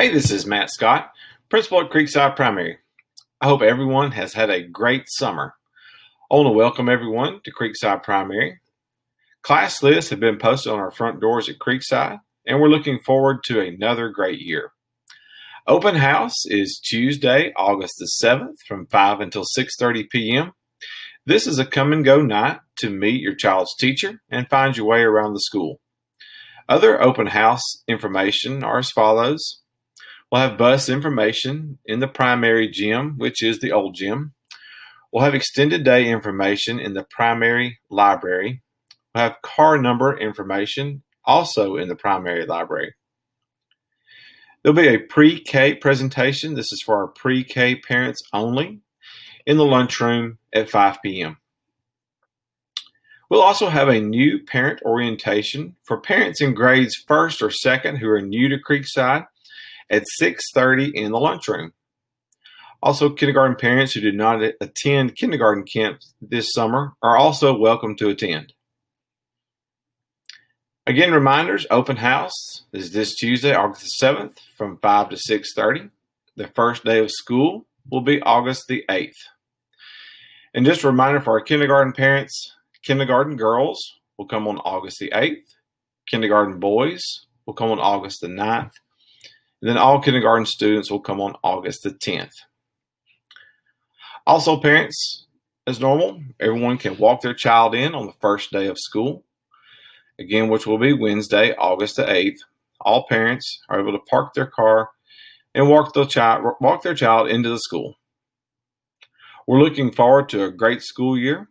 [0.00, 1.12] Hey, this is Matt Scott,
[1.50, 2.78] principal at Creekside Primary.
[3.38, 5.52] I hope everyone has had a great summer.
[6.30, 8.60] I want to welcome everyone to Creekside Primary.
[9.42, 13.44] Class lists have been posted on our front doors at Creekside, and we're looking forward
[13.44, 14.72] to another great year.
[15.66, 20.52] Open house is Tuesday, August the 7th from 5 until 6:30 p.m.
[21.26, 24.86] This is a come and go night to meet your child's teacher and find your
[24.86, 25.78] way around the school.
[26.70, 29.59] Other open house information are as follows.
[30.30, 34.32] We'll have bus information in the primary gym, which is the old gym.
[35.12, 38.62] We'll have extended day information in the primary library.
[39.12, 42.94] We'll have car number information also in the primary library.
[44.62, 46.54] There'll be a pre K presentation.
[46.54, 48.82] This is for our pre K parents only
[49.46, 51.38] in the lunchroom at 5 p.m.
[53.30, 58.08] We'll also have a new parent orientation for parents in grades first or second who
[58.10, 59.26] are new to Creekside
[59.90, 61.72] at 6:30 in the lunchroom.
[62.82, 68.08] Also, kindergarten parents who did not attend kindergarten camp this summer are also welcome to
[68.08, 68.54] attend.
[70.86, 75.90] Again, reminders, open house is this Tuesday, August 7th from 5 to 6:30.
[76.36, 79.28] The first day of school will be August the 8th.
[80.54, 85.12] And just a reminder for our kindergarten parents, kindergarten girls will come on August the
[85.14, 85.54] 8th.
[86.08, 88.72] Kindergarten boys will come on August the 9th.
[89.62, 92.32] Then all kindergarten students will come on August the 10th.
[94.26, 95.26] Also, parents,
[95.66, 99.24] as normal, everyone can walk their child in on the first day of school,
[100.18, 102.38] again, which will be Wednesday, August the 8th.
[102.80, 104.90] All parents are able to park their car
[105.54, 107.96] and walk, the child, walk their child into the school.
[109.46, 111.48] We're looking forward to a great school year.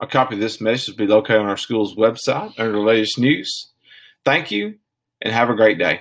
[0.00, 3.18] A copy of this message will be located on our school's website under the latest
[3.18, 3.72] news.
[4.24, 4.78] Thank you
[5.22, 6.00] and have a great day.